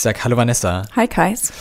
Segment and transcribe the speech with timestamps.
[0.00, 0.84] Ich sag Hallo Vanessa.
[0.96, 1.52] Hi Kais.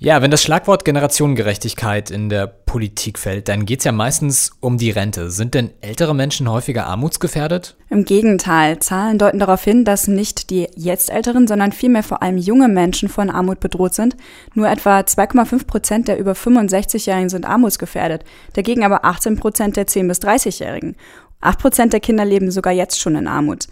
[0.00, 4.78] Ja, wenn das Schlagwort Generationengerechtigkeit in der Politik fällt, dann geht es ja meistens um
[4.78, 5.30] die Rente.
[5.30, 7.76] Sind denn ältere Menschen häufiger armutsgefährdet?
[7.90, 12.36] Im Gegenteil, Zahlen deuten darauf hin, dass nicht die jetzt älteren, sondern vielmehr vor allem
[12.36, 14.16] junge Menschen von Armut bedroht sind.
[14.54, 20.08] Nur etwa 2,5 Prozent der über 65-Jährigen sind armutsgefährdet, dagegen aber 18 Prozent der 10-
[20.08, 20.96] bis 30-Jährigen.
[21.42, 23.68] 8 Prozent der Kinder leben sogar jetzt schon in Armut.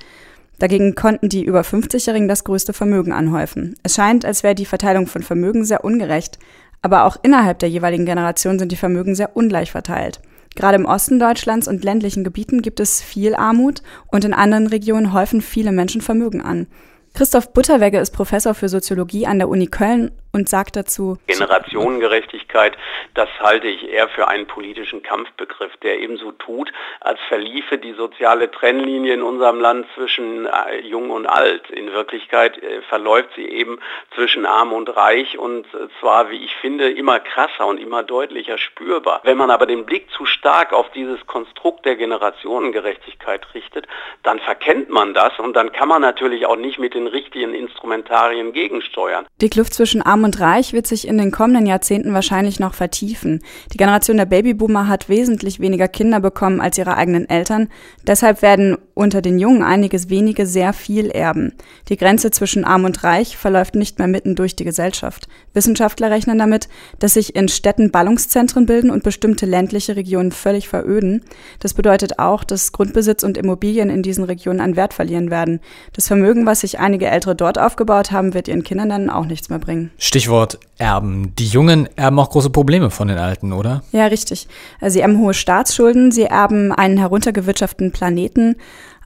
[0.62, 3.74] Dagegen konnten die über 50-Jährigen das größte Vermögen anhäufen.
[3.82, 6.38] Es scheint, als wäre die Verteilung von Vermögen sehr ungerecht,
[6.82, 10.20] aber auch innerhalb der jeweiligen Generation sind die Vermögen sehr ungleich verteilt.
[10.54, 15.12] Gerade im Osten Deutschlands und ländlichen Gebieten gibt es viel Armut und in anderen Regionen
[15.12, 16.68] häufen viele Menschen Vermögen an.
[17.12, 22.76] Christoph Butterwegge ist Professor für Soziologie an der Uni Köln und sagt dazu, Generationengerechtigkeit,
[23.14, 28.50] das halte ich eher für einen politischen Kampfbegriff, der ebenso tut, als verliefe die soziale
[28.50, 31.68] Trennlinie in unserem Land zwischen äh, Jung und Alt.
[31.70, 33.78] In Wirklichkeit äh, verläuft sie eben
[34.14, 38.56] zwischen Arm und Reich und äh, zwar, wie ich finde, immer krasser und immer deutlicher
[38.56, 39.20] spürbar.
[39.24, 43.86] Wenn man aber den Blick zu stark auf dieses Konstrukt der Generationengerechtigkeit richtet,
[44.22, 48.52] dann verkennt man das und dann kann man natürlich auch nicht mit den richtigen Instrumentarien
[48.52, 49.26] gegensteuern.
[49.40, 52.74] Die Kluft zwischen Arm Arm und Reich wird sich in den kommenden Jahrzehnten wahrscheinlich noch
[52.74, 53.40] vertiefen.
[53.72, 57.68] Die Generation der Babyboomer hat wesentlich weniger Kinder bekommen als ihre eigenen Eltern.
[58.06, 61.54] Deshalb werden unter den Jungen einiges wenige sehr viel erben.
[61.88, 65.26] Die Grenze zwischen Arm und Reich verläuft nicht mehr mitten durch die Gesellschaft.
[65.54, 66.68] Wissenschaftler rechnen damit,
[67.00, 71.22] dass sich in Städten Ballungszentren bilden und bestimmte ländliche Regionen völlig veröden.
[71.58, 75.58] Das bedeutet auch, dass Grundbesitz und Immobilien in diesen Regionen an Wert verlieren werden.
[75.94, 79.48] Das Vermögen, was sich einige Ältere dort aufgebaut haben, wird ihren Kindern dann auch nichts
[79.48, 79.90] mehr bringen.
[80.12, 81.34] Stichwort Erben.
[81.38, 83.82] Die Jungen erben auch große Probleme von den Alten, oder?
[83.92, 84.46] Ja, richtig.
[84.82, 88.56] Sie erben hohe Staatsschulden, sie erben einen heruntergewirtschafteten Planeten.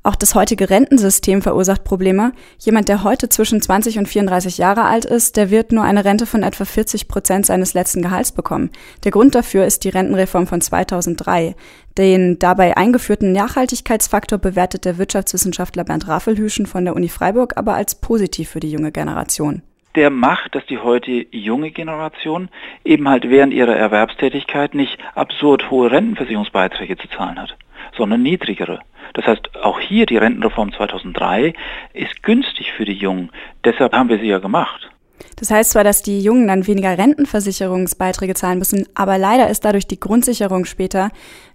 [0.02, 2.32] Auch das heutige Rentensystem verursacht Probleme.
[2.58, 6.26] Jemand, der heute zwischen 20 und 34 Jahre alt ist, der wird nur eine Rente
[6.26, 8.70] von etwa 40 Prozent seines letzten Gehalts bekommen.
[9.04, 11.54] Der Grund dafür ist die Rentenreform von 2003.
[11.98, 17.94] Den dabei eingeführten Nachhaltigkeitsfaktor bewertet der Wirtschaftswissenschaftler Bernd Raffelhüschen von der Uni Freiburg aber als
[17.94, 19.62] positiv für die junge Generation
[19.96, 22.48] der macht, dass die heute junge Generation
[22.84, 27.56] eben halt während ihrer Erwerbstätigkeit nicht absurd hohe Rentenversicherungsbeiträge zu zahlen hat,
[27.96, 28.80] sondern niedrigere.
[29.14, 31.54] Das heißt, auch hier die Rentenreform 2003
[31.94, 33.30] ist günstig für die Jungen.
[33.64, 34.90] Deshalb haben wir sie ja gemacht.
[35.36, 39.86] Das heißt zwar, dass die Jungen dann weniger Rentenversicherungsbeiträge zahlen müssen, aber leider ist dadurch
[39.86, 41.10] die Grundsicherung später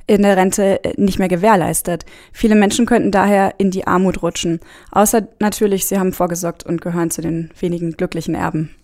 [0.07, 2.05] in der Rente äh, nicht mehr gewährleistet.
[2.33, 4.59] Viele Menschen könnten daher in die Armut rutschen.
[4.91, 8.75] Außer natürlich, sie haben vorgesorgt und gehören zu den wenigen glücklichen Erben.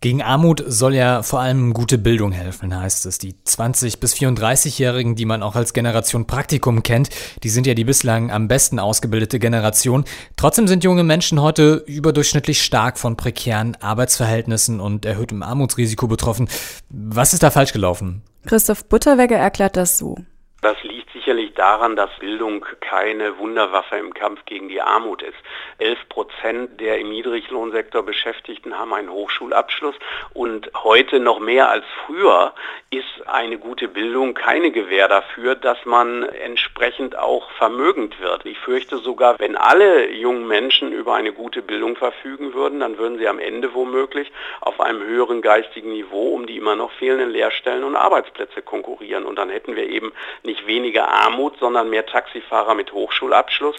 [0.00, 3.18] Gegen Armut soll ja vor allem gute Bildung helfen, heißt es.
[3.18, 7.08] Die 20- bis 34-Jährigen, die man auch als Generation Praktikum kennt,
[7.42, 10.04] die sind ja die bislang am besten ausgebildete Generation.
[10.36, 16.48] Trotzdem sind junge Menschen heute überdurchschnittlich stark von prekären Arbeitsverhältnissen und erhöhtem Armutsrisiko betroffen.
[16.90, 18.22] Was ist da falsch gelaufen?
[18.46, 20.16] Christoph Butterwegge erklärt das so.
[20.62, 25.36] Das liegt sicherlich daran, dass Bildung keine Wunderwaffe im Kampf gegen die Armut ist.
[25.78, 29.94] Elf Prozent der im Niedriglohnsektor Beschäftigten haben einen Hochschulabschluss
[30.34, 32.54] und heute noch mehr als früher
[32.90, 38.46] ist eine gute Bildung keine Gewähr dafür, dass man entsprechend auch vermögend wird.
[38.46, 43.18] Ich fürchte sogar, wenn alle jungen Menschen über eine gute Bildung verfügen würden, dann würden
[43.18, 44.30] sie am Ende womöglich
[44.60, 49.24] auf einem höheren geistigen Niveau um die immer noch fehlenden Lehrstellen und Arbeitsplätze konkurrieren.
[49.24, 53.76] Und dann hätten wir eben nicht weniger Armut, sondern mehr Taxifahrer mit Hochschulabschluss.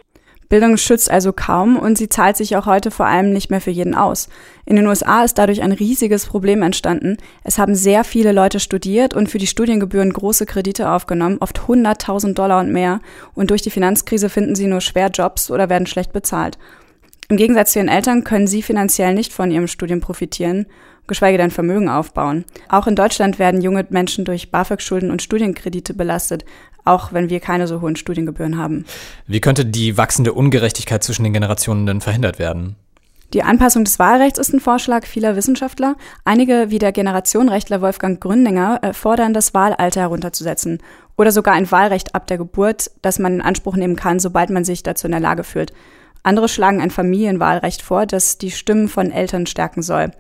[0.50, 3.70] Bildung schützt also kaum und sie zahlt sich auch heute vor allem nicht mehr für
[3.70, 4.30] jeden aus.
[4.66, 7.18] In den USA ist dadurch ein riesiges Problem entstanden.
[7.44, 12.34] Es haben sehr viele Leute studiert und für die Studiengebühren große Kredite aufgenommen, oft 100.000
[12.34, 13.00] Dollar und mehr.
[13.36, 16.58] Und durch die Finanzkrise finden sie nur schwer Jobs oder werden schlecht bezahlt.
[17.30, 20.66] Im Gegensatz zu ihren Eltern können sie finanziell nicht von ihrem Studium profitieren,
[21.10, 22.46] geschweige denn Vermögen aufbauen.
[22.70, 26.46] Auch in Deutschland werden junge Menschen durch BAföG-Schulden und Studienkredite belastet,
[26.86, 28.86] auch wenn wir keine so hohen Studiengebühren haben.
[29.28, 32.78] Wie könnte die wachsende Ungerechtigkeit zwischen den Generationen denn verhindert werden?
[33.34, 35.96] Die Anpassung des Wahlrechts ist ein Vorschlag vieler Wissenschaftler.
[36.26, 40.80] Einige, wie der Generationenrechtler Wolfgang Gründinger, äh, fordern, das Wahlalter herunterzusetzen
[41.16, 44.64] oder sogar ein Wahlrecht ab der Geburt, das man in Anspruch nehmen kann, sobald man
[44.64, 45.74] sich dazu in der Lage fühlt.
[46.24, 50.12] Andere schlagen ein Familienwahlrecht vor, das die Stimmen von Eltern stärken soll.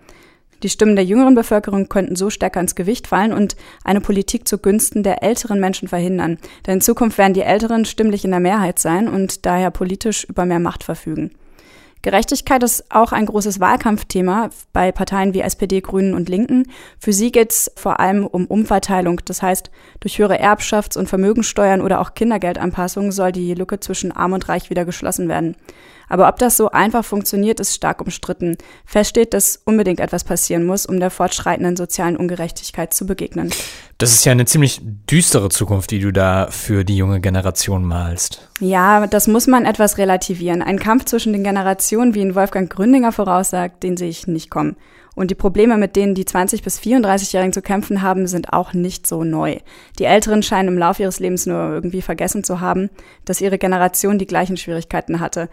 [0.63, 5.03] Die Stimmen der jüngeren Bevölkerung könnten so stärker ins Gewicht fallen und eine Politik zugunsten
[5.03, 6.37] der älteren Menschen verhindern.
[6.67, 10.45] Denn in Zukunft werden die Älteren stimmlich in der Mehrheit sein und daher politisch über
[10.45, 11.31] mehr Macht verfügen.
[12.01, 16.63] Gerechtigkeit ist auch ein großes Wahlkampfthema bei Parteien wie SPD, Grünen und Linken.
[16.97, 19.19] Für sie geht es vor allem um Umverteilung.
[19.25, 19.69] Das heißt,
[19.99, 24.69] durch höhere Erbschafts- und Vermögensteuern oder auch Kindergeldanpassungen soll die Lücke zwischen Arm und Reich
[24.69, 25.57] wieder geschlossen werden.
[26.09, 28.57] Aber ob das so einfach funktioniert, ist stark umstritten.
[28.85, 33.51] Fest steht, dass unbedingt etwas passieren muss, um der fortschreitenden sozialen Ungerechtigkeit zu begegnen.
[33.99, 38.49] Das ist ja eine ziemlich düstere Zukunft, die du da für die junge Generation malst.
[38.59, 40.61] Ja, das muss man etwas relativieren.
[40.61, 44.75] Ein Kampf zwischen den Generationen, wie ihn Wolfgang Gründinger voraussagt, den sehe ich nicht kommen.
[45.19, 49.05] Und die Probleme, mit denen die 20- bis 34-Jährigen zu kämpfen haben, sind auch nicht
[49.05, 49.57] so neu.
[49.99, 52.89] Die Älteren scheinen im Laufe ihres Lebens nur irgendwie vergessen zu haben,
[53.25, 55.49] dass ihre Generation die gleichen Schwierigkeiten hatte.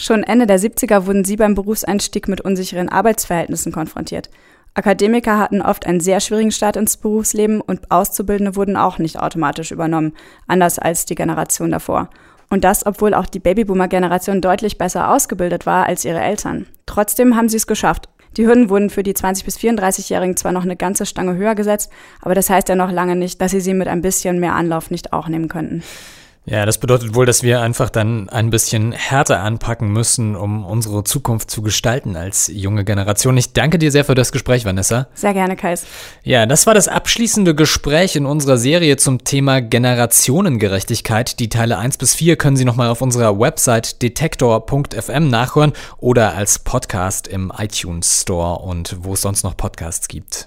[0.00, 4.30] Schon Ende der 70er wurden sie beim Berufseinstieg mit unsicheren Arbeitsverhältnissen konfrontiert.
[4.74, 9.72] Akademiker hatten oft einen sehr schwierigen Start ins Berufsleben und Auszubildende wurden auch nicht automatisch
[9.72, 10.12] übernommen,
[10.46, 12.10] anders als die Generation davor.
[12.48, 16.66] Und das, obwohl auch die Babyboomer-Generation deutlich besser ausgebildet war als ihre Eltern.
[16.86, 20.62] Trotzdem haben sie es geschafft die Hürden wurden für die 20- bis 34-Jährigen zwar noch
[20.62, 21.90] eine ganze Stange höher gesetzt,
[22.20, 24.90] aber das heißt ja noch lange nicht, dass sie sie mit ein bisschen mehr Anlauf
[24.90, 25.82] nicht auch nehmen könnten.
[26.50, 31.04] Ja, das bedeutet wohl, dass wir einfach dann ein bisschen härter anpacken müssen, um unsere
[31.04, 33.36] Zukunft zu gestalten als junge Generation.
[33.36, 35.08] Ich danke dir sehr für das Gespräch, Vanessa.
[35.12, 35.84] Sehr gerne, Kais.
[36.22, 41.38] Ja, das war das abschließende Gespräch in unserer Serie zum Thema Generationengerechtigkeit.
[41.38, 46.60] Die Teile 1 bis 4 können Sie nochmal auf unserer Website detektor.fm nachhören oder als
[46.60, 50.46] Podcast im iTunes Store und wo es sonst noch Podcasts gibt.